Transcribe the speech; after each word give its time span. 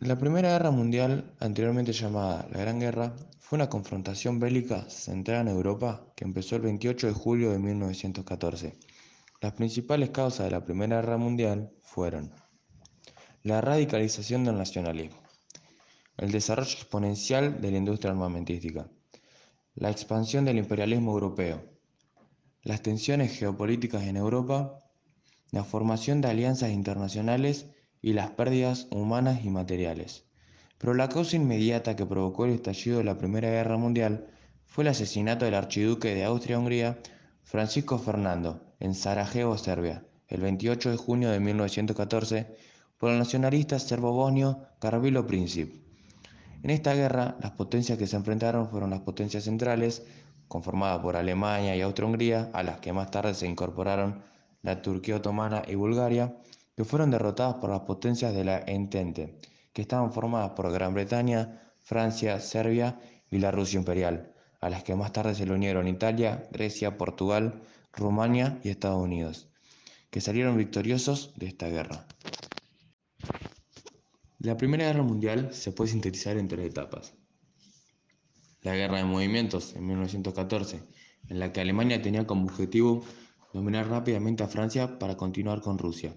La 0.00 0.18
Primera 0.18 0.50
Guerra 0.50 0.70
Mundial, 0.70 1.32
anteriormente 1.40 1.94
llamada 1.94 2.46
la 2.52 2.60
Gran 2.60 2.78
Guerra, 2.78 3.16
fue 3.38 3.56
una 3.56 3.70
confrontación 3.70 4.38
bélica 4.38 4.84
centrada 4.90 5.40
en 5.40 5.48
Europa 5.48 6.04
que 6.14 6.26
empezó 6.26 6.56
el 6.56 6.62
28 6.62 7.06
de 7.06 7.12
julio 7.14 7.50
de 7.50 7.58
1914. 7.58 8.76
Las 9.40 9.52
principales 9.54 10.10
causas 10.10 10.44
de 10.44 10.50
la 10.50 10.62
Primera 10.66 10.96
Guerra 11.00 11.16
Mundial 11.16 11.72
fueron 11.80 12.30
la 13.42 13.62
radicalización 13.62 14.44
del 14.44 14.58
nacionalismo, 14.58 15.16
el 16.18 16.30
desarrollo 16.30 16.72
exponencial 16.72 17.62
de 17.62 17.70
la 17.70 17.78
industria 17.78 18.10
armamentística, 18.10 18.90
la 19.76 19.90
expansión 19.90 20.44
del 20.44 20.58
imperialismo 20.58 21.12
europeo, 21.12 21.64
las 22.64 22.82
tensiones 22.82 23.38
geopolíticas 23.38 24.02
en 24.02 24.18
Europa, 24.18 24.78
la 25.52 25.64
formación 25.64 26.20
de 26.20 26.28
alianzas 26.28 26.70
internacionales 26.70 27.70
y 28.02 28.12
las 28.12 28.30
pérdidas 28.30 28.88
humanas 28.90 29.44
y 29.44 29.50
materiales. 29.50 30.24
Pero 30.78 30.94
la 30.94 31.08
causa 31.08 31.36
inmediata 31.36 31.96
que 31.96 32.06
provocó 32.06 32.44
el 32.44 32.52
estallido 32.52 32.98
de 32.98 33.04
la 33.04 33.18
Primera 33.18 33.48
Guerra 33.48 33.76
Mundial 33.76 34.26
fue 34.66 34.84
el 34.84 34.88
asesinato 34.88 35.44
del 35.44 35.54
archiduque 35.54 36.14
de 36.14 36.24
Austria-Hungría, 36.24 36.98
Francisco 37.42 37.98
Fernando, 37.98 38.60
en 38.80 38.94
Sarajevo, 38.94 39.56
Serbia, 39.56 40.04
el 40.28 40.40
28 40.40 40.90
de 40.90 40.96
junio 40.96 41.30
de 41.30 41.40
1914, 41.40 42.56
por 42.98 43.10
el 43.10 43.18
nacionalista 43.18 43.78
serbo-bosnio 43.78 44.66
Carvilo 44.80 45.26
Princip. 45.26 45.86
En 46.62 46.70
esta 46.70 46.94
guerra, 46.94 47.36
las 47.40 47.52
potencias 47.52 47.98
que 47.98 48.06
se 48.06 48.16
enfrentaron 48.16 48.68
fueron 48.68 48.90
las 48.90 49.00
potencias 49.00 49.44
centrales, 49.44 50.04
conformadas 50.48 51.00
por 51.00 51.16
Alemania 51.16 51.76
y 51.76 51.80
Austria-Hungría, 51.80 52.50
a 52.52 52.62
las 52.62 52.80
que 52.80 52.92
más 52.92 53.10
tarde 53.10 53.34
se 53.34 53.46
incorporaron 53.46 54.22
la 54.62 54.82
Turquía 54.82 55.16
otomana 55.16 55.62
y 55.66 55.74
Bulgaria, 55.74 56.36
que 56.76 56.84
fueron 56.84 57.10
derrotadas 57.10 57.54
por 57.54 57.70
las 57.70 57.80
potencias 57.80 58.34
de 58.34 58.44
la 58.44 58.58
Entente, 58.58 59.38
que 59.72 59.80
estaban 59.80 60.12
formadas 60.12 60.50
por 60.50 60.70
Gran 60.70 60.92
Bretaña, 60.92 61.72
Francia, 61.80 62.38
Serbia 62.38 63.00
y 63.30 63.38
la 63.38 63.50
Rusia 63.50 63.78
imperial, 63.78 64.34
a 64.60 64.68
las 64.68 64.84
que 64.84 64.94
más 64.94 65.10
tarde 65.12 65.34
se 65.34 65.46
le 65.46 65.54
unieron 65.54 65.88
Italia, 65.88 66.46
Grecia, 66.52 66.98
Portugal, 66.98 67.62
Rumania 67.94 68.60
y 68.62 68.68
Estados 68.68 69.02
Unidos, 69.02 69.48
que 70.10 70.20
salieron 70.20 70.58
victoriosos 70.58 71.32
de 71.36 71.46
esta 71.46 71.66
guerra. 71.68 72.06
La 74.38 74.58
Primera 74.58 74.84
Guerra 74.84 75.02
Mundial 75.02 75.54
se 75.54 75.72
puede 75.72 75.92
sintetizar 75.92 76.36
en 76.36 76.46
tres 76.46 76.66
etapas. 76.66 77.14
La 78.60 78.76
Guerra 78.76 78.98
de 78.98 79.04
Movimientos 79.04 79.74
en 79.76 79.86
1914, 79.86 80.82
en 81.28 81.38
la 81.38 81.52
que 81.52 81.62
Alemania 81.62 82.02
tenía 82.02 82.26
como 82.26 82.44
objetivo 82.44 83.02
dominar 83.54 83.88
rápidamente 83.88 84.42
a 84.42 84.48
Francia 84.48 84.98
para 84.98 85.16
continuar 85.16 85.62
con 85.62 85.78
Rusia 85.78 86.14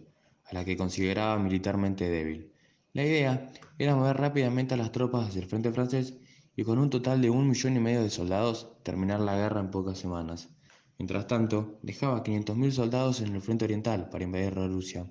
a 0.50 0.54
la 0.54 0.66
que 0.66 0.78
consideraba 0.78 1.38
militarmente 1.38 2.10
débil. 2.10 2.52
La 2.94 3.04
idea 3.04 3.52
era 3.78 3.96
mover 3.96 4.18
rápidamente 4.18 4.74
a 4.74 4.78
las 4.78 4.92
tropas 4.92 5.28
hacia 5.28 5.42
el 5.42 5.48
frente 5.48 5.72
francés 5.72 6.16
y 6.56 6.64
con 6.64 6.80
un 6.80 6.90
total 6.90 7.22
de 7.22 7.30
un 7.30 7.48
millón 7.48 7.78
y 7.78 7.80
medio 7.80 8.02
de 8.02 8.10
soldados 8.10 8.72
terminar 8.84 9.20
la 9.20 9.38
guerra 9.38 9.60
en 9.60 9.70
pocas 9.70 10.00
semanas. 10.00 10.50
Mientras 10.98 11.28
tanto, 11.28 11.80
dejaba 11.82 12.24
500.000 12.24 12.72
soldados 12.72 13.22
en 13.22 13.36
el 13.36 13.42
frente 13.42 13.66
oriental 13.66 14.10
para 14.10 14.26
invadir 14.26 14.56
Rusia, 14.56 15.06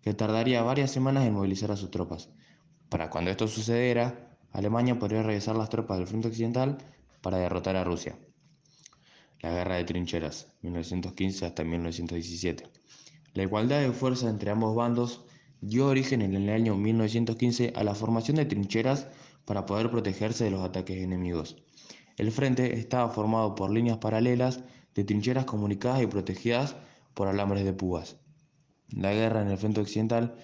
que 0.00 0.14
tardaría 0.14 0.62
varias 0.62 0.90
semanas 0.90 1.26
en 1.26 1.34
movilizar 1.34 1.70
a 1.70 1.76
sus 1.76 1.90
tropas. 1.90 2.30
Para 2.88 3.10
cuando 3.10 3.30
esto 3.30 3.48
sucediera, 3.48 4.38
Alemania 4.52 4.98
podría 4.98 5.22
regresar 5.22 5.56
las 5.56 5.68
tropas 5.68 5.98
del 5.98 6.06
frente 6.06 6.28
occidental 6.28 6.78
para 7.20 7.38
derrotar 7.38 7.76
a 7.76 7.84
Rusia. 7.84 8.18
La 9.40 9.50
Guerra 9.50 9.76
de 9.76 9.84
Trincheras, 9.84 10.46
1915 10.62 11.46
hasta 11.46 11.64
1917. 11.64 12.81
La 13.34 13.44
igualdad 13.44 13.80
de 13.80 13.92
fuerza 13.92 14.28
entre 14.28 14.50
ambos 14.50 14.76
bandos 14.76 15.22
dio 15.62 15.86
origen 15.86 16.20
en 16.20 16.34
el 16.34 16.50
año 16.50 16.76
1915 16.76 17.72
a 17.74 17.82
la 17.82 17.94
formación 17.94 18.36
de 18.36 18.44
trincheras 18.44 19.06
para 19.46 19.64
poder 19.64 19.90
protegerse 19.90 20.44
de 20.44 20.50
los 20.50 20.60
ataques 20.62 20.98
enemigos. 20.98 21.56
El 22.18 22.30
frente 22.30 22.78
estaba 22.78 23.08
formado 23.08 23.54
por 23.54 23.70
líneas 23.70 23.96
paralelas 23.96 24.60
de 24.94 25.04
trincheras 25.04 25.46
comunicadas 25.46 26.02
y 26.02 26.06
protegidas 26.08 26.76
por 27.14 27.26
alambres 27.26 27.64
de 27.64 27.72
púas. 27.72 28.16
La 28.90 29.14
guerra 29.14 29.40
en 29.40 29.48
el 29.48 29.56
frente 29.56 29.80
occidental 29.80 30.34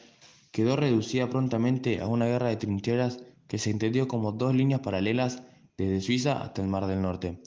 quedó 0.51 0.75
reducida 0.75 1.29
prontamente 1.29 2.01
a 2.01 2.07
una 2.07 2.25
guerra 2.25 2.49
de 2.49 2.57
trincheras 2.57 3.21
que 3.49 3.59
se 3.59 3.71
entendió 3.71 4.09
como 4.09 4.33
dos 4.33 4.55
líneas 4.55 4.81
paralelas 4.81 5.43
desde 5.77 6.01
Suiza 6.01 6.41
hasta 6.41 6.63
el 6.63 6.69
Mar 6.69 6.87
del 6.87 7.03
Norte. 7.03 7.43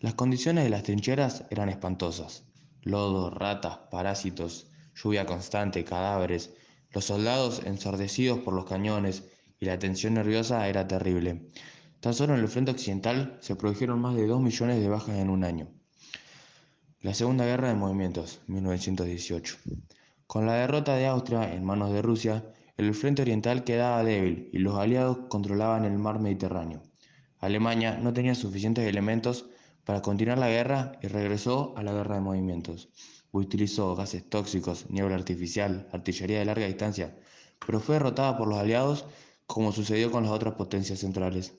Las 0.00 0.14
condiciones 0.14 0.64
de 0.64 0.70
las 0.70 0.82
trincheras 0.82 1.44
eran 1.50 1.68
espantosas 1.68 2.45
lodo, 2.86 3.30
ratas, 3.30 3.78
parásitos, 3.90 4.70
lluvia 4.94 5.26
constante, 5.26 5.84
cadáveres, 5.84 6.54
los 6.92 7.04
soldados 7.04 7.60
ensordecidos 7.66 8.38
por 8.38 8.54
los 8.54 8.64
cañones 8.64 9.24
y 9.58 9.66
la 9.66 9.78
tensión 9.78 10.14
nerviosa 10.14 10.68
era 10.68 10.86
terrible. 10.86 11.50
Tan 11.98 12.14
solo 12.14 12.34
en 12.34 12.40
el 12.40 12.48
frente 12.48 12.70
occidental 12.70 13.38
se 13.40 13.56
produjeron 13.56 14.00
más 14.00 14.14
de 14.14 14.28
2 14.28 14.40
millones 14.40 14.80
de 14.80 14.88
bajas 14.88 15.16
en 15.16 15.30
un 15.30 15.42
año. 15.42 15.68
La 17.00 17.12
Segunda 17.12 17.44
Guerra 17.44 17.68
de 17.68 17.74
Movimientos, 17.74 18.40
1918. 18.46 19.56
Con 20.28 20.46
la 20.46 20.54
derrota 20.54 20.94
de 20.94 21.06
Austria 21.06 21.52
en 21.52 21.64
manos 21.64 21.92
de 21.92 22.02
Rusia, 22.02 22.44
el 22.76 22.94
frente 22.94 23.22
oriental 23.22 23.64
quedaba 23.64 24.04
débil 24.04 24.48
y 24.52 24.58
los 24.58 24.78
aliados 24.78 25.18
controlaban 25.28 25.84
el 25.84 25.98
mar 25.98 26.20
Mediterráneo. 26.20 26.82
Alemania 27.40 27.98
no 28.00 28.12
tenía 28.12 28.36
suficientes 28.36 28.86
elementos 28.86 29.46
para 29.86 30.02
continuar 30.02 30.36
la 30.36 30.48
guerra 30.48 30.98
y 31.00 31.06
regresó 31.06 31.72
a 31.76 31.82
la 31.84 31.92
guerra 31.92 32.16
de 32.16 32.20
movimientos. 32.20 32.88
Utilizó 33.30 33.94
gases 33.94 34.28
tóxicos, 34.28 34.90
niebla 34.90 35.14
artificial, 35.14 35.88
artillería 35.92 36.40
de 36.40 36.44
larga 36.44 36.66
distancia, 36.66 37.16
pero 37.64 37.78
fue 37.78 37.94
derrotada 37.94 38.36
por 38.36 38.48
los 38.48 38.58
aliados 38.58 39.04
como 39.46 39.70
sucedió 39.70 40.10
con 40.10 40.24
las 40.24 40.32
otras 40.32 40.54
potencias 40.54 40.98
centrales. 40.98 41.54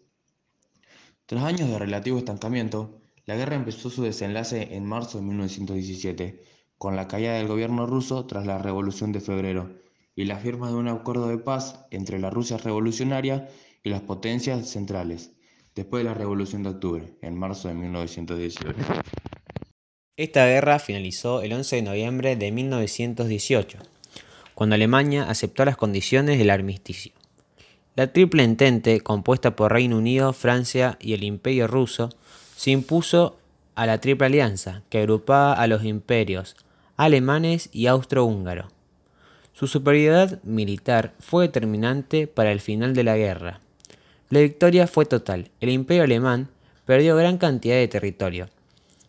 Tras 1.26 1.46
años 1.46 1.70
de 1.70 1.80
relativo 1.80 2.18
estancamiento, 2.18 3.00
la 3.26 3.38
guerra 3.38 3.56
empezó 3.56 3.90
su 3.90 4.04
desenlace 4.04 4.76
en 4.76 4.86
marzo 4.86 5.20
de 5.20 5.24
1917, 5.24 6.44
con 6.78 6.98
la 6.98 7.08
caída 7.08 7.36
del 7.36 7.48
gobierno 7.48 7.88
ruso 7.88 8.26
tras 8.26 8.46
la 8.46 8.58
Revolución 8.58 9.14
de 9.14 9.22
Febrero 9.22 9.72
y 10.18 10.26
la 10.26 10.38
firma 10.38 10.68
de 10.68 10.76
un 10.76 10.90
acuerdo 10.90 11.30
de 11.30 11.38
paz 11.38 11.86
entre 11.92 12.20
la 12.20 12.30
Rusia 12.30 12.58
revolucionaria 12.58 13.48
y 13.84 13.90
las 13.90 14.02
potencias 14.02 14.68
centrales 14.68 15.32
después 15.78 16.04
de 16.04 16.10
la 16.10 16.16
Revolución 16.16 16.64
de 16.64 16.70
Octubre, 16.70 17.14
en 17.22 17.38
marzo 17.38 17.68
de 17.68 17.76
1918. 17.76 18.76
Esta 20.18 20.46
guerra 20.48 20.80
finalizó 20.80 21.42
el 21.42 21.54
11 21.54 21.78
de 21.78 21.82
noviembre 21.84 22.36
de 22.36 22.52
1918, 22.52 23.78
cuando 24.56 24.76
Alemania 24.76 25.30
aceptó 25.30 25.64
las 25.64 25.78
condiciones 25.78 26.40
del 26.40 26.50
armisticio. 26.50 27.14
La 27.96 28.12
Triple 28.12 28.44
Entente, 28.44 29.02
compuesta 29.02 29.56
por 29.56 29.72
Reino 29.72 29.98
Unido, 29.98 30.34
Francia 30.34 30.98
y 31.00 31.14
el 31.14 31.24
Imperio 31.24 31.68
ruso, 31.68 32.10
se 32.56 32.72
impuso 32.72 33.38
a 33.76 33.86
la 33.86 34.00
Triple 34.00 34.26
Alianza, 34.26 34.82
que 34.90 34.98
agrupaba 34.98 35.54
a 35.54 35.68
los 35.68 35.86
imperios 35.86 36.56
alemanes 36.98 37.70
y 37.72 37.86
austrohúngaro. 37.86 38.70
Su 39.54 39.68
superioridad 39.68 40.42
militar 40.44 41.14
fue 41.20 41.46
determinante 41.46 42.26
para 42.26 42.52
el 42.52 42.60
final 42.60 42.96
de 42.96 43.04
la 43.04 43.18
guerra. 43.18 43.62
La 44.30 44.42
victoria 44.42 44.88
fue 44.88 45.06
total. 45.06 45.52
El 45.62 45.70
imperio 45.70 46.04
alemán 46.04 46.50
perdió 46.86 47.16
gran 47.16 47.38
cantidad 47.38 47.76
de 47.76 47.88
territorio 47.88 48.50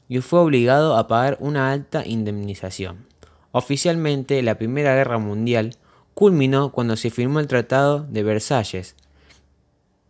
y 0.08 0.20
fue 0.20 0.38
obligado 0.38 0.96
a 0.96 1.08
pagar 1.08 1.36
una 1.40 1.72
alta 1.72 2.06
indemnización. 2.06 3.06
Oficialmente, 3.50 4.42
la 4.42 4.56
Primera 4.56 4.94
Guerra 4.94 5.18
Mundial 5.18 5.74
culminó 6.14 6.70
cuando 6.72 6.96
se 6.96 7.10
firmó 7.10 7.40
el 7.40 7.48
Tratado 7.48 8.06
de 8.08 8.22
Versalles, 8.22 8.94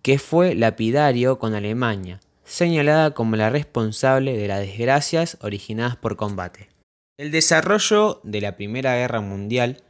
que 0.02 0.18
fue 0.18 0.54
lapidario 0.54 1.38
con 1.38 1.54
Alemania, 1.54 2.20
señalada 2.44 3.12
como 3.12 3.36
la 3.36 3.50
responsable 3.50 4.36
de 4.36 4.48
las 4.48 4.60
desgracias 4.60 5.38
originadas 5.40 5.96
por 5.96 6.16
combate. 6.16 6.68
El 7.16 7.30
desarrollo 7.30 8.20
de 8.24 8.40
la 8.40 8.56
Primera 8.56 8.94
Guerra 8.94 9.20
Mundial 9.20 9.82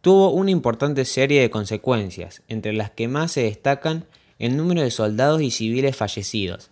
tuvo 0.00 0.30
una 0.30 0.50
importante 0.50 1.04
serie 1.04 1.40
de 1.40 1.50
consecuencias, 1.50 2.42
entre 2.48 2.72
las 2.72 2.90
que 2.90 3.06
más 3.08 3.32
se 3.32 3.42
destacan 3.42 4.04
el 4.42 4.56
número 4.56 4.82
de 4.82 4.90
soldados 4.90 5.40
y 5.40 5.52
civiles 5.52 5.94
fallecidos, 5.94 6.68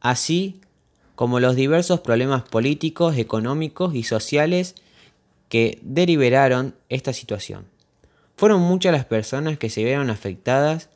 así 0.00 0.62
como 1.14 1.38
los 1.38 1.54
diversos 1.54 2.00
problemas 2.00 2.44
políticos, 2.44 3.18
económicos 3.18 3.94
y 3.94 4.04
sociales 4.04 4.74
que 5.50 5.78
deliberaron 5.82 6.74
esta 6.88 7.12
situación. 7.12 7.66
Fueron 8.36 8.62
muchas 8.62 8.92
las 8.92 9.04
personas 9.04 9.58
que 9.58 9.68
se 9.68 9.84
vieron 9.84 10.08
afectadas 10.08 10.88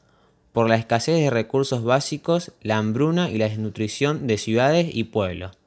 por 0.53 0.71
la 0.71 0.77
escasez 0.77 1.21
de 1.21 1.29
recursos 1.29 1.85
básicos, 1.85 2.53
la 2.63 2.79
hambruna 2.79 3.31
y 3.31 3.37
la 3.37 3.51
desnutrición 3.51 4.27
de 4.27 4.39
ciudades 4.39 4.89
y 4.91 5.05
pueblos. 5.05 5.59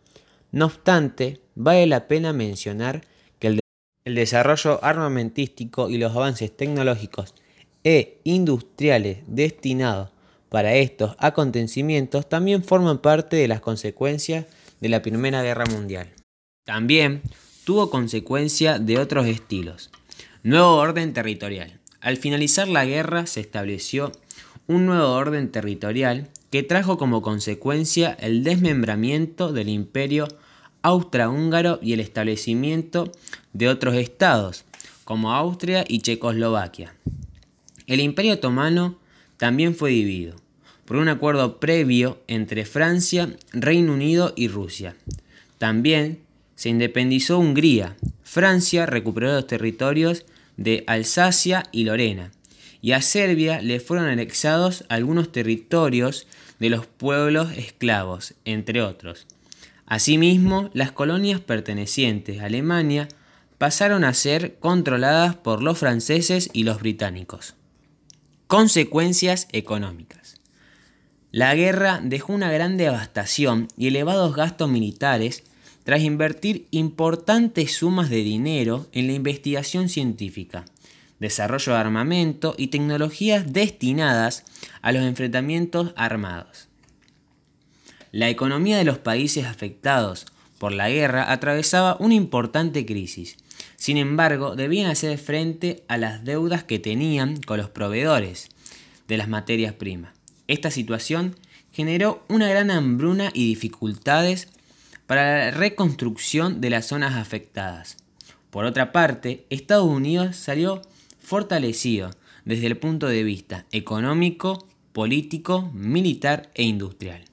No 0.52 0.66
obstante, 0.66 1.40
vale 1.54 1.86
la 1.86 2.08
pena 2.08 2.34
mencionar 2.34 3.04
que 3.38 3.50
el, 3.50 3.60
el 4.06 4.16
desarrollo 4.16 4.84
armamentístico 4.84 5.92
y 5.92 6.00
los 6.00 6.16
avances 6.16 6.58
tecnológicos 6.58 7.36
e 7.84 8.18
industriales 8.24 9.20
destinados 9.28 10.10
para 10.52 10.76
estos 10.76 11.16
acontecimientos 11.18 12.28
también 12.28 12.62
forman 12.62 12.98
parte 12.98 13.38
de 13.38 13.48
las 13.48 13.62
consecuencias 13.62 14.48
de 14.82 14.90
la 14.90 15.02
Primera 15.02 15.42
Guerra 15.42 15.64
Mundial. 15.66 16.10
También 16.66 17.22
tuvo 17.64 17.90
consecuencia 17.90 18.78
de 18.78 19.00
otros 19.00 19.28
estilos. 19.28 19.92
Nuevo 20.44 20.76
orden 20.76 21.14
territorial. 21.14 21.80
Al 22.02 22.18
finalizar 22.18 22.68
la 22.68 22.84
guerra 22.84 23.28
se 23.28 23.40
estableció 23.40 24.12
un 24.68 24.86
nuevo 24.86 25.14
orden 25.14 25.50
territorial 25.54 26.28
que 26.50 26.64
trajo 26.64 26.98
como 26.98 27.22
consecuencia 27.22 28.12
el 28.20 28.44
desmembramiento 28.44 29.54
del 29.54 29.70
imperio 29.70 30.28
austrohúngaro 30.82 31.80
y 31.82 31.94
el 31.94 32.02
establecimiento 32.02 33.10
de 33.54 33.70
otros 33.70 33.96
estados, 33.96 34.66
como 35.06 35.32
Austria 35.32 35.86
y 35.88 36.00
Checoslovaquia. 36.00 36.94
El 37.88 38.02
imperio 38.02 38.34
otomano 38.34 38.98
también 39.38 39.76
fue 39.76 39.92
dividido 39.92 40.41
por 40.92 41.00
un 41.00 41.08
acuerdo 41.08 41.58
previo 41.58 42.22
entre 42.28 42.66
Francia, 42.66 43.34
Reino 43.54 43.94
Unido 43.94 44.34
y 44.36 44.50
Rusia. 44.50 44.98
También 45.58 46.20
se 46.56 46.68
independizó 46.68 47.40
Hungría. 47.40 47.96
Francia 48.24 48.86
recuperó 48.86 49.32
los 49.32 49.48
territorios 49.48 50.26
de 50.58 50.84
Alsacia 50.88 51.64
y 51.72 51.86
Lorena, 51.86 52.34
y 52.82 52.92
a 52.92 53.02
Serbia 53.02 53.62
le 53.62 53.80
fueron 53.80 54.08
anexados 54.08 54.84
algunos 54.90 55.32
territorios 55.32 56.28
de 56.60 56.70
los 56.70 56.88
pueblos 56.88 57.54
esclavos, 57.56 58.34
entre 58.44 58.82
otros. 58.82 59.28
Asimismo, 59.86 60.72
las 60.74 60.92
colonias 60.92 61.40
pertenecientes 61.40 62.42
a 62.42 62.48
Alemania 62.48 63.08
pasaron 63.58 64.04
a 64.04 64.14
ser 64.14 64.56
controladas 64.56 65.38
por 65.38 65.64
los 65.64 65.78
franceses 65.78 66.50
y 66.52 66.64
los 66.64 66.82
británicos. 66.82 67.56
Consecuencias 68.48 69.48
económicas. 69.54 70.41
La 71.32 71.56
guerra 71.56 72.02
dejó 72.04 72.34
una 72.34 72.52
gran 72.52 72.76
devastación 72.76 73.70
y 73.78 73.88
elevados 73.88 74.36
gastos 74.36 74.70
militares 74.70 75.44
tras 75.86 76.02
invertir 76.02 76.68
importantes 76.72 77.74
sumas 77.74 78.10
de 78.10 78.18
dinero 78.18 78.88
en 78.92 79.08
la 79.08 79.14
investigación 79.14 79.88
científica, 79.88 80.66
desarrollo 81.20 81.72
de 81.72 81.80
armamento 81.80 82.54
y 82.58 82.68
tecnologías 82.68 83.54
destinadas 83.54 84.44
a 84.82 84.92
los 84.92 85.04
enfrentamientos 85.04 85.94
armados. 85.96 86.68
La 88.12 88.28
economía 88.28 88.78
de 88.78 88.84
los 88.84 88.98
países 88.98 89.46
afectados 89.46 90.26
por 90.60 90.74
la 90.74 90.90
guerra 90.90 91.32
atravesaba 91.32 91.96
una 92.02 92.14
importante 92.14 92.86
crisis. 92.86 93.38
Sin 93.78 93.96
embargo, 93.96 94.58
debían 94.58 94.92
hacer 94.92 95.18
frente 95.18 95.86
a 95.88 95.98
las 95.98 96.26
deudas 96.26 96.66
que 96.66 96.78
tenían 96.78 97.42
con 97.42 97.58
los 97.58 97.70
proveedores 97.70 98.50
de 99.08 99.18
las 99.18 99.30
materias 99.30 99.74
primas. 99.74 100.21
Esta 100.52 100.70
situación 100.70 101.38
generó 101.72 102.26
una 102.28 102.50
gran 102.50 102.72
hambruna 102.72 103.32
y 103.34 103.48
dificultades 103.48 104.50
para 105.08 105.46
la 105.46 105.52
reconstrucción 105.52 106.60
de 106.60 106.70
las 106.70 106.88
zonas 106.88 107.16
afectadas. 107.16 107.96
Por 108.50 108.66
otra 108.66 108.92
parte, 108.92 109.46
Estados 109.50 109.88
Unidos 109.88 110.36
salió 110.36 110.82
fortalecido 111.22 112.12
desde 112.44 112.68
el 112.68 112.76
punto 112.76 113.08
de 113.08 113.24
vista 113.24 113.66
económico, 113.72 114.68
político, 114.92 115.72
militar 115.74 116.52
e 116.54 116.64
industrial. 116.64 117.24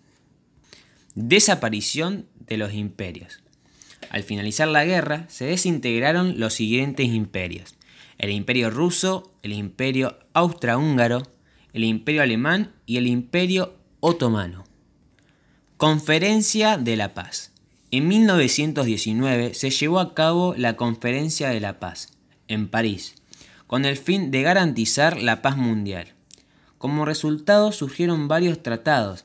Desaparición 1.16 2.26
de 2.46 2.56
los 2.56 2.72
imperios. 2.72 3.42
Al 4.10 4.22
finalizar 4.22 4.68
la 4.68 4.84
guerra, 4.84 5.26
se 5.28 5.44
desintegraron 5.46 6.38
los 6.38 6.54
siguientes 6.54 7.08
imperios. 7.08 7.74
El 8.16 8.30
imperio 8.30 8.70
ruso, 8.70 9.32
el 9.42 9.54
imperio 9.54 10.20
austrohúngaro, 10.34 11.24
el 11.72 11.84
imperio 11.84 12.22
alemán 12.22 12.72
y 12.86 12.96
el 12.96 13.06
imperio 13.06 13.74
otomano. 14.00 14.64
Conferencia 15.76 16.76
de 16.76 16.96
la 16.96 17.14
Paz. 17.14 17.52
En 17.90 18.08
1919 18.08 19.54
se 19.54 19.70
llevó 19.70 20.00
a 20.00 20.14
cabo 20.14 20.54
la 20.56 20.76
Conferencia 20.76 21.50
de 21.50 21.60
la 21.60 21.78
Paz, 21.78 22.12
en 22.48 22.68
París, 22.68 23.14
con 23.66 23.84
el 23.84 23.96
fin 23.96 24.30
de 24.30 24.42
garantizar 24.42 25.22
la 25.22 25.40
paz 25.40 25.56
mundial. 25.56 26.14
Como 26.78 27.04
resultado 27.04 27.72
surgieron 27.72 28.28
varios 28.28 28.62
tratados, 28.62 29.24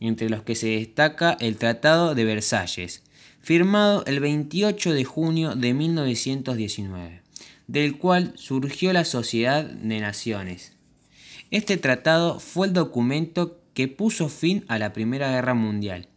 entre 0.00 0.28
los 0.28 0.42
que 0.42 0.54
se 0.54 0.68
destaca 0.68 1.36
el 1.40 1.56
Tratado 1.56 2.14
de 2.14 2.24
Versalles, 2.24 3.02
firmado 3.40 4.04
el 4.06 4.20
28 4.20 4.92
de 4.92 5.04
junio 5.04 5.54
de 5.54 5.74
1919, 5.74 7.22
del 7.66 7.98
cual 7.98 8.32
surgió 8.36 8.92
la 8.92 9.04
Sociedad 9.04 9.64
de 9.64 10.00
Naciones. 10.00 10.73
Este 11.50 11.76
tratado 11.76 12.40
fue 12.40 12.66
el 12.66 12.72
documento 12.72 13.60
que 13.74 13.88
puso 13.88 14.28
fin 14.28 14.64
a 14.68 14.78
la 14.78 14.92
Primera 14.92 15.30
Guerra 15.30 15.54
Mundial 15.54 16.08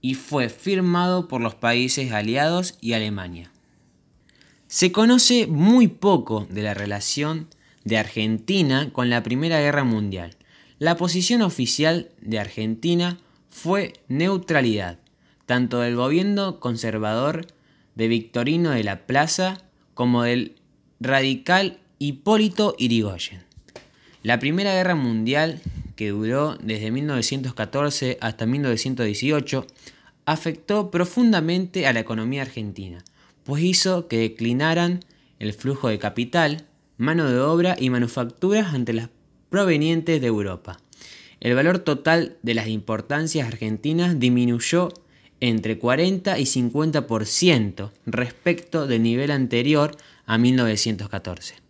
y 0.00 0.14
fue 0.14 0.48
firmado 0.48 1.28
por 1.28 1.40
los 1.40 1.54
países 1.54 2.12
aliados 2.12 2.76
y 2.80 2.92
Alemania. 2.92 3.50
Se 4.66 4.90
conoce 4.90 5.46
muy 5.46 5.86
poco 5.86 6.46
de 6.50 6.62
la 6.62 6.74
relación 6.74 7.48
de 7.84 7.98
Argentina 7.98 8.90
con 8.92 9.10
la 9.10 9.22
Primera 9.22 9.60
Guerra 9.60 9.84
Mundial. 9.84 10.36
La 10.78 10.96
posición 10.96 11.42
oficial 11.42 12.10
de 12.20 12.38
Argentina 12.38 13.18
fue 13.48 13.92
neutralidad, 14.08 14.98
tanto 15.46 15.80
del 15.80 15.94
gobierno 15.94 16.58
conservador 16.58 17.46
de 17.94 18.08
Victorino 18.08 18.70
de 18.70 18.82
la 18.82 19.06
Plaza 19.06 19.62
como 19.94 20.22
del 20.22 20.56
radical 21.00 21.78
Hipólito 21.98 22.74
Irigoyen. 22.78 23.51
La 24.22 24.38
Primera 24.38 24.72
Guerra 24.72 24.94
Mundial, 24.94 25.60
que 25.96 26.10
duró 26.10 26.56
desde 26.62 26.92
1914 26.92 28.18
hasta 28.20 28.46
1918, 28.46 29.66
afectó 30.26 30.92
profundamente 30.92 31.88
a 31.88 31.92
la 31.92 32.00
economía 32.00 32.42
argentina, 32.42 33.02
pues 33.42 33.64
hizo 33.64 34.06
que 34.06 34.18
declinaran 34.18 35.00
el 35.40 35.52
flujo 35.52 35.88
de 35.88 35.98
capital, 35.98 36.66
mano 36.98 37.28
de 37.28 37.40
obra 37.40 37.74
y 37.76 37.90
manufacturas 37.90 38.74
ante 38.74 38.92
las 38.92 39.08
provenientes 39.50 40.20
de 40.20 40.26
Europa. 40.28 40.78
El 41.40 41.56
valor 41.56 41.80
total 41.80 42.36
de 42.42 42.54
las 42.54 42.68
importancias 42.68 43.48
argentinas 43.48 44.20
disminuyó 44.20 44.90
entre 45.40 45.78
40 45.78 46.38
y 46.38 46.44
50% 46.44 47.90
respecto 48.06 48.86
del 48.86 49.02
nivel 49.02 49.32
anterior 49.32 49.96
a 50.26 50.38
1914. 50.38 51.61